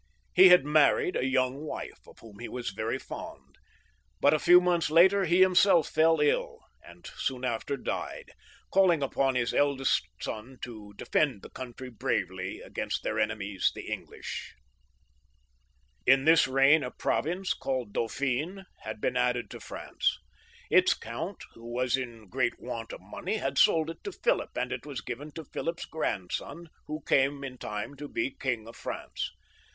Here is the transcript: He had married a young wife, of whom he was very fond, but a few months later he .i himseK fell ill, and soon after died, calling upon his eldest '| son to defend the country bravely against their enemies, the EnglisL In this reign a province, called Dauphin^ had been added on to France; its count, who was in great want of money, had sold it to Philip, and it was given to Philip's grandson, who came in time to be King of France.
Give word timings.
He 0.33 0.49
had 0.49 0.65
married 0.65 1.15
a 1.15 1.27
young 1.27 1.57
wife, 1.63 2.07
of 2.07 2.17
whom 2.21 2.39
he 2.39 2.49
was 2.49 2.71
very 2.71 2.97
fond, 2.97 3.59
but 4.19 4.33
a 4.33 4.39
few 4.39 4.59
months 4.59 4.89
later 4.89 5.25
he 5.25 5.43
.i 5.43 5.47
himseK 5.47 5.85
fell 5.87 6.19
ill, 6.19 6.57
and 6.83 7.05
soon 7.17 7.45
after 7.45 7.77
died, 7.77 8.31
calling 8.71 9.03
upon 9.03 9.35
his 9.35 9.53
eldest 9.53 10.01
'| 10.11 10.19
son 10.19 10.57
to 10.63 10.95
defend 10.97 11.43
the 11.43 11.51
country 11.51 11.91
bravely 11.91 12.61
against 12.61 13.03
their 13.03 13.19
enemies, 13.19 13.71
the 13.75 13.91
EnglisL 13.91 14.53
In 16.07 16.25
this 16.25 16.47
reign 16.47 16.83
a 16.83 16.89
province, 16.89 17.53
called 17.53 17.93
Dauphin^ 17.93 18.65
had 18.79 19.01
been 19.01 19.15
added 19.15 19.45
on 19.45 19.49
to 19.49 19.59
France; 19.59 20.17
its 20.71 20.95
count, 20.95 21.43
who 21.53 21.71
was 21.71 21.95
in 21.95 22.27
great 22.27 22.59
want 22.59 22.91
of 22.91 23.01
money, 23.01 23.35
had 23.37 23.59
sold 23.59 23.91
it 23.91 24.03
to 24.05 24.11
Philip, 24.11 24.49
and 24.57 24.71
it 24.71 24.83
was 24.83 25.01
given 25.01 25.31
to 25.33 25.45
Philip's 25.45 25.85
grandson, 25.85 26.69
who 26.87 27.01
came 27.01 27.43
in 27.43 27.59
time 27.59 27.93
to 27.97 28.07
be 28.07 28.31
King 28.31 28.67
of 28.67 28.75
France. 28.75 29.29